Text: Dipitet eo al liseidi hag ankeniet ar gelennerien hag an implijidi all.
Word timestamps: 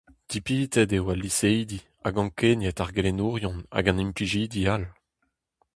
Dipitet 0.31 0.91
eo 0.97 1.05
al 1.13 1.19
liseidi 1.23 1.79
hag 2.03 2.15
ankeniet 2.21 2.81
ar 2.83 2.91
gelennerien 2.95 3.59
hag 3.75 3.85
an 3.87 4.01
implijidi 4.05 4.61
all. 4.75 4.85